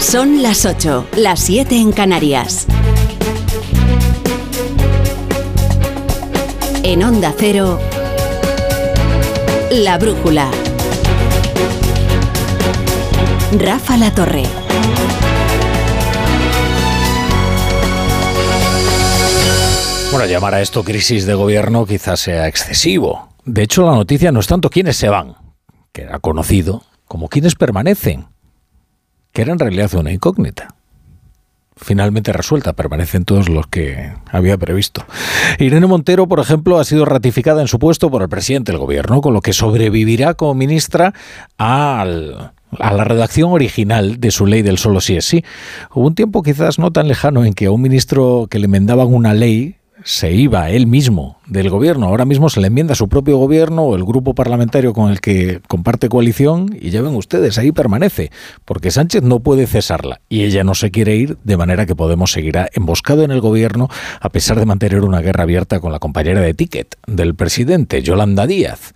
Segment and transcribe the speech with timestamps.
[0.00, 2.66] Son las 8, las 7 en Canarias.
[6.82, 7.80] En Onda Cero,
[9.72, 10.50] La Brújula.
[13.58, 14.44] Rafa La Torre.
[20.12, 23.30] Bueno, llamar a esto crisis de gobierno quizás sea excesivo.
[23.44, 25.36] De hecho, la noticia no es tanto quiénes se van,
[25.92, 28.26] que era conocido, como quiénes permanecen,
[29.36, 30.74] que era en realidad una incógnita.
[31.76, 35.04] Finalmente resuelta, permanecen todos los que había previsto.
[35.58, 39.20] Irene Montero, por ejemplo, ha sido ratificada en su puesto por el presidente del gobierno,
[39.20, 41.12] con lo que sobrevivirá como ministra
[41.58, 45.44] al, a la redacción original de su ley del solo sí es sí.
[45.92, 49.12] Hubo un tiempo quizás no tan lejano en que a un ministro que le enmendaban
[49.12, 49.76] una ley
[50.06, 52.06] se iba él mismo del gobierno.
[52.06, 55.60] Ahora mismo se le enmienda su propio gobierno o el grupo parlamentario con el que
[55.66, 58.30] comparte coalición y ya ven ustedes, ahí permanece,
[58.64, 62.30] porque Sánchez no puede cesarla y ella no se quiere ir, de manera que Podemos
[62.30, 63.88] seguirá emboscado en el gobierno
[64.20, 68.46] a pesar de mantener una guerra abierta con la compañera de ticket del presidente, Yolanda
[68.46, 68.92] Díaz.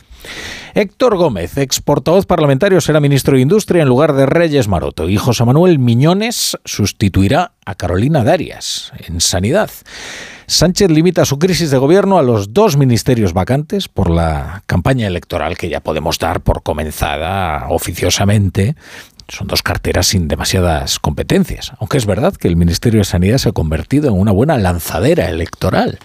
[0.75, 5.09] Héctor Gómez, ex portavoz parlamentario, será ministro de Industria en lugar de Reyes Maroto.
[5.09, 9.71] Y José Manuel Miñones sustituirá a Carolina Darias en Sanidad.
[10.47, 15.57] Sánchez limita su crisis de gobierno a los dos ministerios vacantes por la campaña electoral
[15.57, 18.75] que ya podemos dar por comenzada oficiosamente.
[19.29, 23.51] Son dos carteras sin demasiadas competencias, aunque es verdad que el Ministerio de Sanidad se
[23.51, 26.01] ha convertido en una buena lanzadera electoral.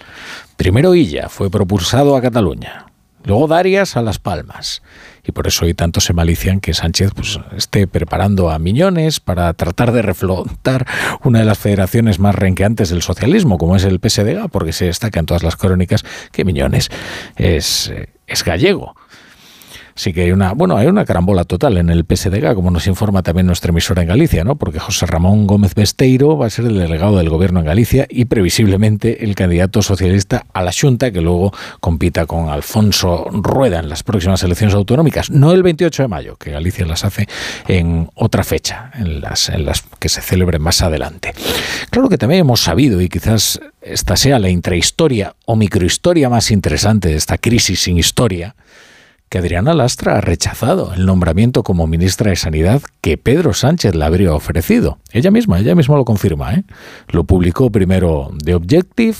[0.56, 2.86] Primero Illa fue propulsado a Cataluña,
[3.26, 4.82] luego Darias a Las Palmas.
[5.22, 9.52] Y por eso hay tanto se malician que Sánchez pues, esté preparando a Miñones para
[9.54, 10.86] tratar de reflotar
[11.24, 15.20] una de las federaciones más renqueantes del socialismo, como es el PSDG, porque se destaca
[15.20, 16.88] en todas las crónicas que Miñones
[17.36, 18.94] es, eh, es gallego.
[19.96, 23.22] Sí que hay una, bueno, hay una carambola total en el PSDG, como nos informa
[23.22, 24.56] también nuestra emisora en Galicia, ¿no?
[24.56, 28.26] Porque José Ramón Gómez Besteiro va a ser el delegado del gobierno en Galicia y
[28.26, 34.02] previsiblemente el candidato socialista a la Junta que luego compita con Alfonso Rueda en las
[34.02, 37.26] próximas elecciones autonómicas, no el 28 de mayo, que Galicia las hace
[37.66, 41.32] en otra fecha, en las, en las que se celebren más adelante.
[41.88, 47.08] Claro que también hemos sabido y quizás esta sea la intrahistoria o microhistoria más interesante
[47.08, 48.54] de esta crisis sin historia,
[49.28, 54.04] que Adriana Lastra ha rechazado el nombramiento como ministra de Sanidad que Pedro Sánchez le
[54.04, 54.98] habría ofrecido.
[55.12, 56.54] Ella misma, ella misma lo confirma.
[56.54, 56.64] ¿eh?
[57.08, 59.16] Lo publicó primero The Objective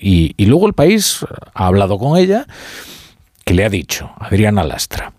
[0.00, 2.46] y, y luego el país ha hablado con ella
[3.44, 5.12] que le ha dicho, Adriana Lastra,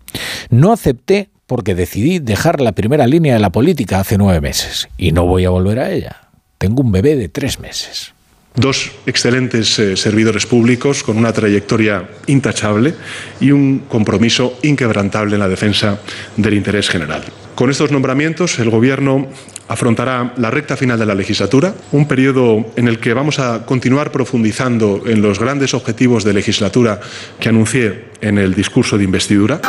[0.50, 5.12] no acepté porque decidí dejar la primera línea de la política hace nueve meses y
[5.12, 6.28] no voy a volver a ella.
[6.58, 8.15] Tengo un bebé de tres meses
[8.56, 12.94] dos excelentes eh, servidores públicos con una trayectoria intachable
[13.40, 16.00] y un compromiso inquebrantable en la defensa
[16.36, 17.22] del interés general.
[17.54, 19.28] Con estos nombramientos, el Gobierno
[19.68, 24.12] afrontará la recta final de la legislatura, un periodo en el que vamos a continuar
[24.12, 27.00] profundizando en los grandes objetivos de legislatura
[27.40, 29.60] que anuncié en el discurso de investidura.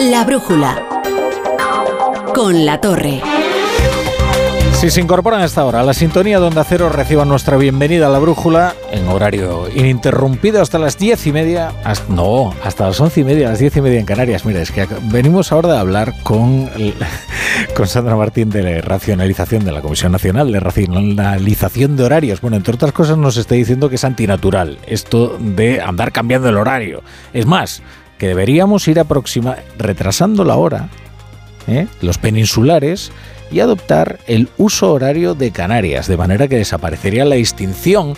[0.00, 0.82] La brújula
[2.34, 3.20] con la torre.
[4.84, 8.10] Si se incorporan a esta hora a la sintonía donde Acero reciban nuestra bienvenida a
[8.10, 11.72] la brújula en horario ininterrumpido hasta las diez y media,
[12.10, 14.44] no, hasta las once y media, las diez y media en Canarias.
[14.44, 16.68] Mira, es que venimos ahora de hablar con,
[17.74, 22.42] con Sandra Martín de racionalización de la Comisión Nacional de Racionalización de Horarios.
[22.42, 26.58] Bueno, entre otras cosas nos está diciendo que es antinatural esto de andar cambiando el
[26.58, 27.02] horario.
[27.32, 27.82] Es más,
[28.18, 30.90] que deberíamos ir aproxima, retrasando la hora,
[31.68, 31.86] ¿eh?
[32.02, 33.12] los peninsulares,
[33.50, 38.14] y adoptar el uso horario de Canarias, de manera que desaparecería la distinción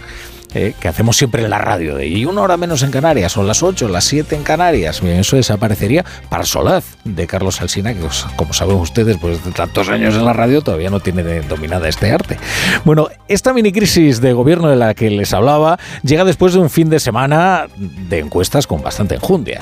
[0.56, 3.46] eh, que hacemos siempre en la radio, de y una hora menos en Canarias, son
[3.46, 5.02] las 8, las 7 en Canarias.
[5.02, 8.00] Bien, eso desaparecería para Solaz de Carlos Alsina, que
[8.36, 12.10] como saben ustedes, pues de tantos años en la radio todavía no tiene dominada este
[12.10, 12.38] arte.
[12.86, 16.70] Bueno, esta mini crisis de gobierno de la que les hablaba llega después de un
[16.70, 19.60] fin de semana de encuestas con bastante enjundia.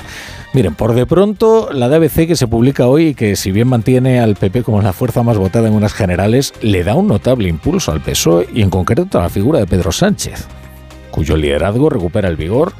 [0.53, 4.35] Miren, por de pronto, la DBC que se publica hoy que si bien mantiene al
[4.35, 7.99] PP como la fuerza más votada en unas generales, le da un notable impulso al
[7.99, 10.47] PSOE y en concreto a la figura de Pedro Sánchez
[11.15, 12.73] cuyo liderazgo recupera el vigor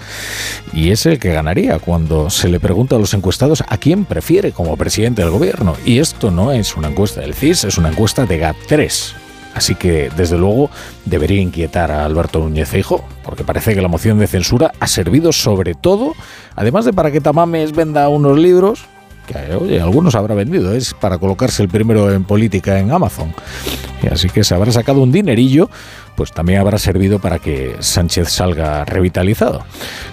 [0.73, 4.51] y es el que ganaría cuando se le pregunta a los encuestados a quién prefiere
[4.51, 5.75] como presidente del gobierno.
[5.85, 9.13] Y esto no es una encuesta del CIS, es una encuesta de GAT3.
[9.53, 10.69] Así que, desde luego,
[11.05, 15.31] debería inquietar a Alberto Núñez Feijo, porque parece que la moción de censura ha servido
[15.31, 16.13] sobre todo,
[16.57, 18.85] además de para que Tamames venda unos libros,
[19.25, 23.33] que oye, algunos habrá vendido, es para colocarse el primero en política en Amazon.
[24.03, 25.69] Y así que se habrá sacado un dinerillo,
[26.15, 29.65] pues también habrá servido para que Sánchez salga revitalizado.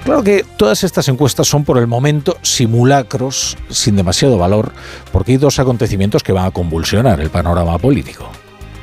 [0.05, 4.73] Claro que todas estas encuestas son por el momento simulacros sin demasiado valor,
[5.13, 8.29] porque hay dos acontecimientos que van a convulsionar el panorama político.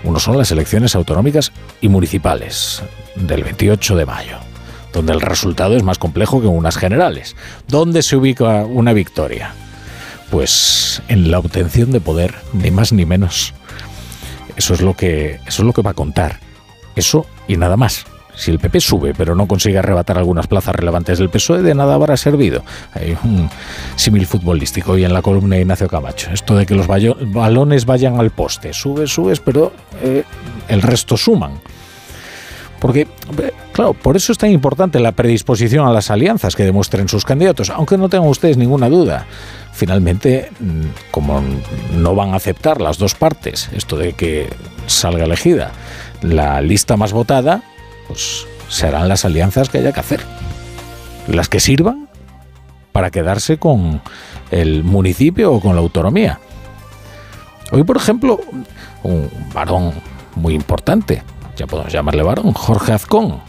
[0.03, 1.51] Uno son las elecciones autonómicas
[1.81, 2.81] y municipales
[3.15, 4.37] del 28 de mayo,
[4.93, 7.35] donde el resultado es más complejo que unas generales.
[7.67, 9.53] ¿Dónde se ubica una victoria?
[10.31, 13.53] Pues en la obtención de poder, ni más ni menos.
[14.55, 16.39] Eso es lo que, eso es lo que va a contar.
[16.99, 18.05] Eso y nada más.
[18.35, 21.95] Si el PP sube pero no consigue arrebatar algunas plazas relevantes del PSOE, de nada
[21.95, 22.61] habrá servido.
[22.93, 23.49] Hay un
[23.95, 26.29] símil futbolístico hoy en la columna de Ignacio Camacho.
[26.31, 28.73] Esto de que los balones vayan al poste.
[28.73, 30.23] Subes, subes, pero eh,
[30.67, 31.53] el resto suman.
[32.81, 33.07] Porque,
[33.71, 37.69] claro, por eso es tan importante la predisposición a las alianzas que demuestren sus candidatos,
[37.69, 39.25] aunque no tengan ustedes ninguna duda.
[39.71, 41.41] Finalmente, mm, como
[41.95, 44.49] no van a aceptar las dos partes, esto de que
[44.87, 45.71] salga elegida
[46.21, 47.61] la lista más votada,
[48.07, 50.21] pues serán las alianzas que haya que hacer.
[51.27, 52.09] Las que sirvan
[52.91, 54.01] para quedarse con
[54.51, 56.39] el municipio o con la autonomía.
[57.71, 58.39] Hoy, por ejemplo,
[59.03, 59.93] un varón
[60.35, 61.23] muy importante,
[61.55, 63.39] ya podemos llamarle varón, Jorge Azcón,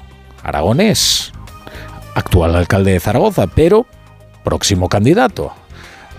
[0.42, 1.32] aragonés,
[2.14, 3.86] actual alcalde de Zaragoza, pero
[4.44, 5.52] próximo candidato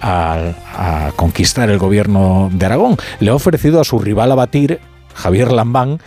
[0.01, 2.97] a, a, conquistar el gobierno de Aragón.
[3.19, 4.79] Le ha ofrecido a su rival a batir,
[5.13, 5.99] Javier Lambán,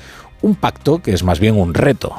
[0.45, 2.15] un pacto que es más bien un reto.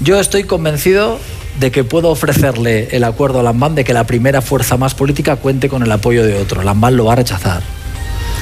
[0.00, 1.18] Yo estoy convencido
[1.60, 5.36] de que puedo ofrecerle el acuerdo a Lambán de que la primera fuerza más política
[5.36, 6.62] cuente con el apoyo de otro.
[6.62, 7.62] Lambán lo va a rechazar.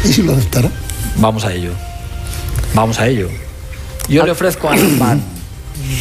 [0.05, 0.71] ¿Y si lo aceptara?
[1.17, 1.73] Vamos a ello.
[2.73, 3.29] Vamos a ello.
[4.09, 5.23] Yo le ofrezco a Lambán,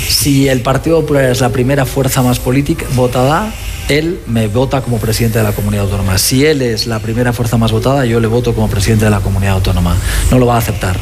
[0.07, 3.51] si el Partido Popular es la primera fuerza más política votada,
[3.89, 6.19] él me vota como presidente de la comunidad autónoma.
[6.19, 9.19] Si él es la primera fuerza más votada, yo le voto como presidente de la
[9.19, 9.97] comunidad autónoma.
[10.29, 10.97] No lo va a aceptar.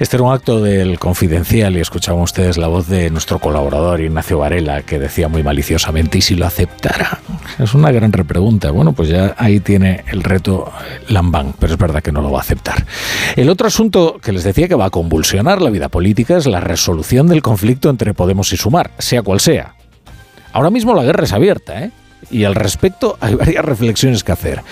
[0.00, 4.38] Este era un acto del Confidencial y escuchaban ustedes la voz de nuestro colaborador Ignacio
[4.38, 7.20] Varela que decía muy maliciosamente, ¿y si lo aceptara?
[7.58, 8.70] Es una gran repregunta.
[8.70, 10.72] Bueno, pues ya ahí tiene el reto
[11.08, 12.86] Lambán, pero es verdad que no lo va a aceptar.
[13.36, 16.60] El otro asunto que les decía que va a convulsionar la vida política es la
[16.60, 19.74] resolución del conflicto entre Podemos y Sumar, sea cual sea.
[20.54, 21.90] Ahora mismo la guerra es abierta, ¿eh?
[22.30, 24.62] Y al respecto hay varias reflexiones que hacer.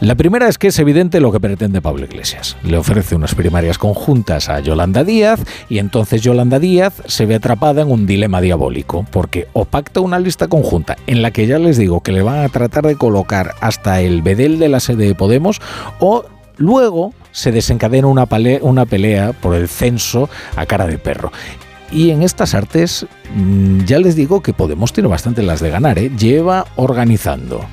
[0.00, 2.56] La primera es que es evidente lo que pretende Pablo Iglesias.
[2.62, 7.82] Le ofrece unas primarias conjuntas a Yolanda Díaz y entonces Yolanda Díaz se ve atrapada
[7.82, 11.76] en un dilema diabólico porque o pacta una lista conjunta en la que ya les
[11.76, 15.14] digo que le van a tratar de colocar hasta el bedel de la sede de
[15.14, 15.60] Podemos
[16.00, 16.24] o
[16.56, 18.28] luego se desencadena una,
[18.60, 21.32] una pelea por el censo a cara de perro.
[21.92, 25.98] Y en estas artes, mm, ya les digo que Podemos tiene bastante las de ganar,
[25.98, 26.10] ¿eh?
[26.16, 27.64] lleva organizando.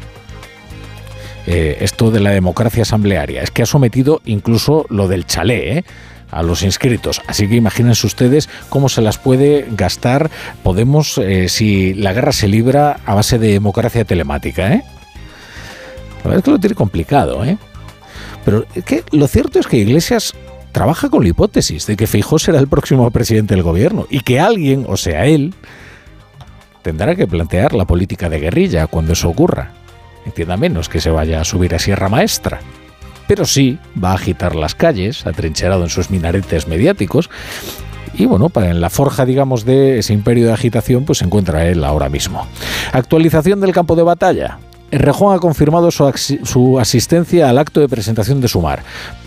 [1.48, 3.42] Eh, esto de la democracia asamblearia.
[3.42, 5.83] Es que ha sometido incluso lo del chalé, ¿eh?
[6.31, 7.21] a los inscritos.
[7.27, 10.30] Así que imagínense ustedes cómo se las puede gastar
[10.63, 14.74] Podemos eh, si la guerra se libra a base de democracia telemática.
[14.74, 14.83] ¿eh?
[16.18, 17.44] La verdad es que lo tiene complicado.
[17.44, 17.57] ¿eh?
[18.45, 20.33] Pero es que lo cierto es que Iglesias
[20.71, 24.39] trabaja con la hipótesis de que Feijóo será el próximo presidente del gobierno y que
[24.39, 25.54] alguien, o sea él,
[26.81, 29.74] tendrá que plantear la política de guerrilla cuando eso ocurra.
[30.25, 32.60] Entienda menos que se vaya a subir a Sierra Maestra,
[33.27, 37.30] pero sí va a agitar las calles, atrincherado en sus minaretes mediáticos,
[38.13, 41.83] y bueno, en la forja, digamos, de ese imperio de agitación, pues se encuentra él
[41.83, 42.48] ahora mismo.
[42.92, 44.60] Actualización del campo de batalla.
[44.92, 48.84] Rejón ha confirmado su, asistencia al acto de presentación de Sumar.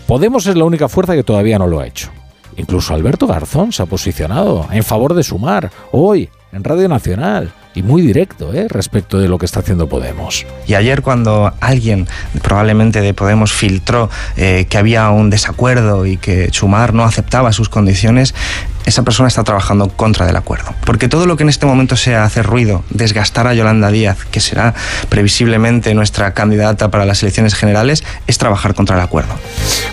[0.07, 2.09] Podemos es la única fuerza que todavía no lo ha hecho.
[2.57, 7.81] Incluso Alberto Garzón se ha posicionado en favor de Sumar hoy en Radio Nacional y
[7.81, 8.67] muy directo ¿eh?
[8.69, 10.45] respecto de lo que está haciendo Podemos.
[10.67, 12.07] Y ayer cuando alguien
[12.41, 17.69] probablemente de Podemos filtró eh, que había un desacuerdo y que Sumar no aceptaba sus
[17.69, 18.35] condiciones,
[18.85, 20.73] esa persona está trabajando contra del acuerdo.
[20.85, 24.39] Porque todo lo que en este momento sea hacer ruido, desgastar a Yolanda Díaz, que
[24.39, 24.73] será
[25.09, 29.33] previsiblemente nuestra candidata para las elecciones generales, es trabajar contra el acuerdo.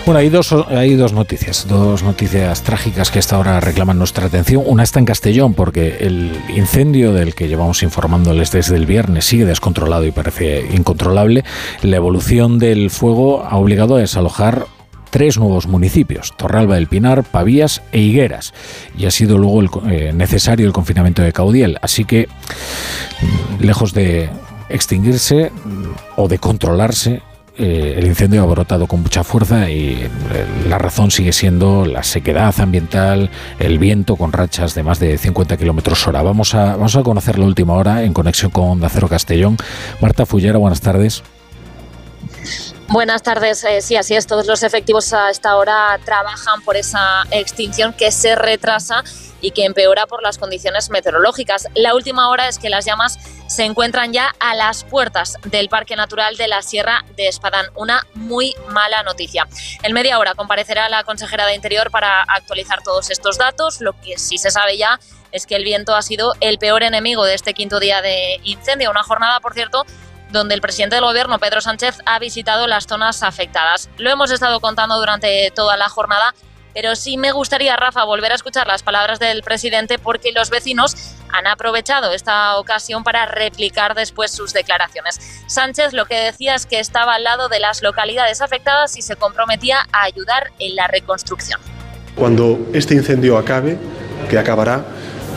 [0.05, 4.63] Bueno, hay dos, hay dos noticias, dos noticias trágicas que hasta ahora reclaman nuestra atención.
[4.65, 9.45] Una está en Castellón, porque el incendio del que llevamos informándoles desde el viernes sigue
[9.45, 11.43] descontrolado y parece incontrolable.
[11.81, 14.65] La evolución del fuego ha obligado a desalojar
[15.11, 18.53] tres nuevos municipios, Torralba del Pinar, Pavías e Higueras.
[18.97, 21.77] Y ha sido luego eh, necesario el confinamiento de Caudiel.
[21.81, 24.29] Así que, mm, lejos de
[24.69, 25.83] extinguirse mm,
[26.15, 27.21] o de controlarse,
[27.57, 30.09] eh, el incendio ha brotado con mucha fuerza y eh,
[30.69, 35.57] la razón sigue siendo la sequedad ambiental, el viento con rachas de más de 50
[35.57, 36.21] kilómetros hora.
[36.21, 39.57] Vamos a, vamos a conocer la última hora en conexión con Onda Cero Castellón.
[40.01, 41.21] Marta Fullera, buenas tardes.
[42.91, 43.63] Buenas tardes.
[43.63, 44.27] Eh, sí, así es.
[44.27, 49.05] Todos los efectivos a esta hora trabajan por esa extinción que se retrasa
[49.39, 51.69] y que empeora por las condiciones meteorológicas.
[51.73, 53.17] La última hora es que las llamas
[53.47, 57.67] se encuentran ya a las puertas del Parque Natural de la Sierra de Espadán.
[57.75, 59.47] Una muy mala noticia.
[59.83, 63.79] En media hora comparecerá la consejera de Interior para actualizar todos estos datos.
[63.79, 64.99] Lo que sí se sabe ya
[65.31, 68.91] es que el viento ha sido el peor enemigo de este quinto día de incendio.
[68.91, 69.85] Una jornada, por cierto,
[70.31, 73.89] donde el presidente del gobierno, Pedro Sánchez, ha visitado las zonas afectadas.
[73.97, 76.33] Lo hemos estado contando durante toda la jornada,
[76.73, 80.95] pero sí me gustaría, Rafa, volver a escuchar las palabras del presidente porque los vecinos
[81.29, 85.19] han aprovechado esta ocasión para replicar después sus declaraciones.
[85.47, 89.15] Sánchez lo que decía es que estaba al lado de las localidades afectadas y se
[89.15, 91.59] comprometía a ayudar en la reconstrucción.
[92.15, 93.77] Cuando este incendio acabe,
[94.29, 94.85] que acabará,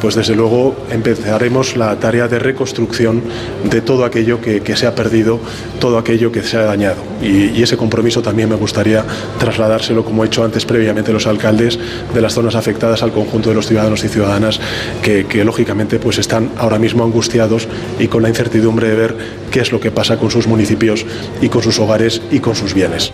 [0.05, 3.23] pues desde luego empezaremos la tarea de reconstrucción
[3.71, 5.41] de todo aquello que, se ha perdido,
[5.81, 6.97] todo aquello que se ha dañado.
[7.23, 9.03] Y, ese compromiso también me gustaría
[9.39, 11.79] trasladárselo, como he hecho antes previamente, los alcaldes
[12.13, 14.61] de las zonas afectadas al conjunto de los ciudadanos y ciudadanas
[15.01, 17.67] que, que lógicamente pues están ahora mismo angustiados
[17.99, 19.17] y con la incertidumbre de ver
[19.51, 21.07] qué es lo que pasa con sus municipios
[21.41, 23.11] y con sus hogares y con sus bienes.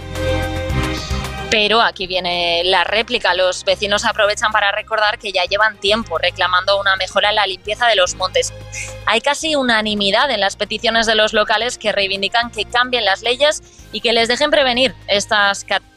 [1.50, 3.34] Pero aquí viene la réplica.
[3.34, 7.88] Los vecinos aprovechan para recordar que ya llevan tiempo reclamando una mejora en la limpieza
[7.88, 8.52] de los montes.
[9.06, 13.62] Hay casi unanimidad en las peticiones de los locales que reivindican que cambien las leyes
[13.92, 15.89] y que les dejen prevenir estas catástrofes.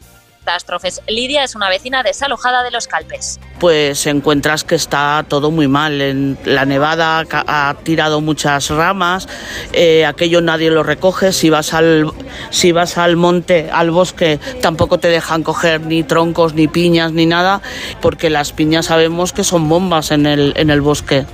[1.08, 3.40] Lidia es una vecina desalojada de los Calpes.
[3.58, 6.00] Pues encuentras que está todo muy mal.
[6.00, 9.28] En la nevada ha tirado muchas ramas,
[9.72, 11.32] eh, aquello nadie lo recoge.
[11.32, 12.12] Si vas, al,
[12.50, 17.26] si vas al monte, al bosque, tampoco te dejan coger ni troncos, ni piñas, ni
[17.26, 17.62] nada,
[18.00, 21.26] porque las piñas sabemos que son bombas en el, en el bosque.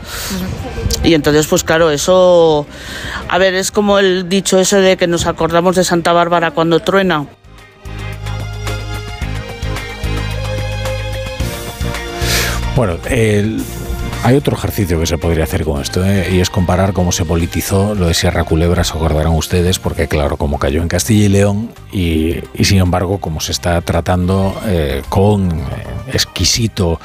[1.02, 2.66] Y entonces, pues claro, eso,
[3.28, 6.80] a ver, es como el dicho ese de que nos acordamos de Santa Bárbara cuando
[6.80, 7.26] truena.
[12.80, 12.96] Bueno,
[14.24, 16.30] hay otro ejercicio que se podría hacer con esto, ¿eh?
[16.32, 20.38] y es comparar cómo se politizó lo de Sierra Culebra, se acordarán ustedes, porque claro,
[20.38, 25.50] como cayó en Castilla y León, y, sin embargo, como se está tratando eh, con
[26.10, 27.00] eh, exquisito,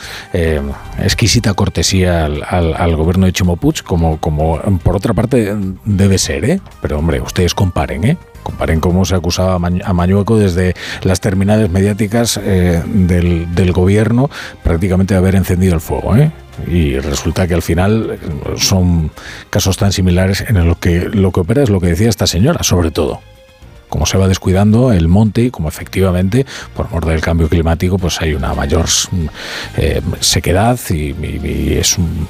[1.00, 6.60] exquisita cortesía al, gobierno de Chimopuch, como, como por otra parte debe ser, ¿eh?
[6.82, 8.18] Pero hombre, ustedes comparen, ¿eh?
[8.46, 14.30] Comparen cómo se acusaba a Mañueco desde las terminales mediáticas eh, del, gobierno
[14.64, 16.16] prácticamente de haber encendido el fuego.
[16.16, 16.32] ¿eh?
[16.68, 18.20] Y resulta que al final eh,
[18.58, 19.10] son
[19.50, 22.62] casos tan similares en los que lo que opera es lo que decía esta señora,
[22.62, 23.20] sobre todo
[23.90, 28.22] como se va descuidando el monte y como efectivamente, por mor del cambio climático, pues
[28.22, 28.86] hay una mayor
[29.78, 31.16] eh, sequedad y,
[31.76, 32.28] es un,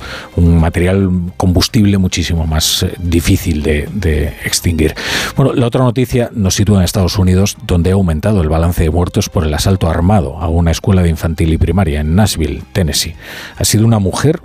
[0.59, 4.93] material combustible muchísimo más eh, difícil de, extinguir.
[5.35, 8.89] Bueno, la otra noticia nos sitúa en Estados Unidos, donde ha aumentado el balance de
[8.89, 13.15] muertos por el asalto armado a una escuela de infantil y primaria en Nashville, Tennessee.
[13.57, 14.39] Ha sido una mujer,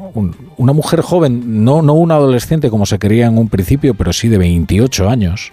[0.57, 4.29] una mujer joven, no, no una adolescente como se creía en un principio, pero sí
[4.29, 5.53] de 28 años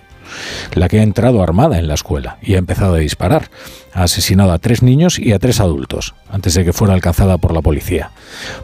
[0.74, 3.50] la que ha entrado armada en la escuela y ha empezado a disparar.
[3.94, 7.54] Ha asesinado a tres niños y a tres adultos antes de que fuera alcanzada por
[7.54, 8.12] la policía.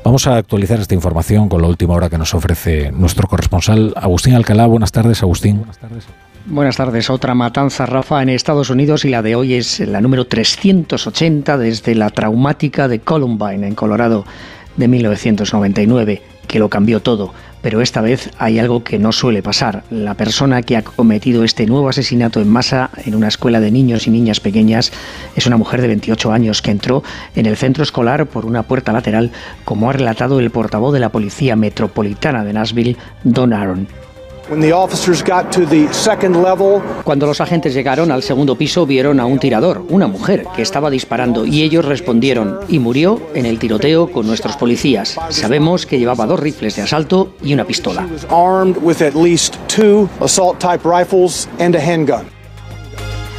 [0.03, 4.35] Vamos a actualizar esta información con la última hora que nos ofrece nuestro corresponsal Agustín
[4.35, 4.67] Alcalá.
[4.67, 5.57] Buenas tardes, Agustín.
[5.57, 6.05] Buenas tardes.
[6.45, 7.09] Buenas tardes.
[7.09, 11.95] Otra matanza, Rafa, en Estados Unidos y la de hoy es la número 380 desde
[11.95, 14.25] la traumática de Columbine, en Colorado,
[14.77, 17.33] de 1999, que lo cambió todo.
[17.61, 19.83] Pero esta vez hay algo que no suele pasar.
[19.89, 24.05] La persona que ha cometido este nuevo asesinato en masa en una escuela de niños
[24.05, 24.91] y niñas pequeñas
[25.35, 27.03] es una mujer de 28 años que entró
[27.35, 29.31] en el centro escolar por una puerta lateral,
[29.63, 33.87] como ha relatado el portavoz de la Policía Metropolitana de Nashville, Don Aaron.
[37.03, 40.89] Cuando los agentes llegaron al segundo piso vieron a un tirador, una mujer, que estaba
[40.89, 45.17] disparando y ellos respondieron y murió en el tiroteo con nuestros policías.
[45.29, 48.05] Sabemos que llevaba dos rifles de asalto y una pistola.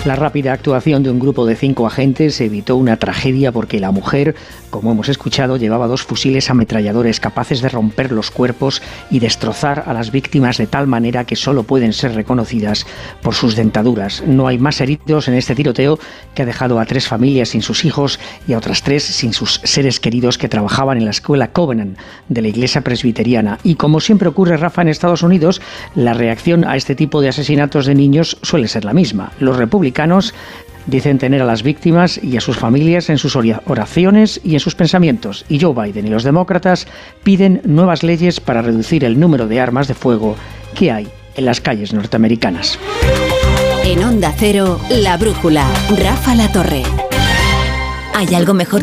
[0.05, 4.35] La rápida actuación de un grupo de cinco agentes evitó una tragedia porque la mujer,
[4.69, 9.95] como hemos escuchado, llevaba dos fusiles ametralladores capaces de romper los cuerpos y destrozar a
[9.95, 12.87] las víctimas de tal manera que solo pueden ser reconocidas
[13.23, 14.23] por sus dentaduras.
[14.27, 15.99] No hay más heridos en este tiroteo
[16.35, 19.63] que ha dejado a tres familias sin sus hijos y a otras tres sin sus
[19.65, 21.97] seres queridos que trabajaban en la escuela Covenant
[22.29, 23.59] de la iglesia presbiteriana.
[23.65, 25.63] Y como siempre ocurre, Rafa, en Estados Unidos,
[25.95, 29.33] la reacción a este tipo de asesinatos de niños suele ser la misma.
[29.41, 29.94] Los republicanos
[30.87, 34.75] dicen tener a las víctimas y a sus familias en sus oraciones y en sus
[34.75, 36.87] pensamientos, y Joe Biden y los demócratas
[37.23, 40.37] piden nuevas leyes para reducir el número de armas de fuego
[40.75, 42.79] que hay en las calles norteamericanas.
[43.85, 46.83] En Onda Cero, La Brújula, Rafa La Torre.
[48.15, 48.83] ¿Hay algo mejor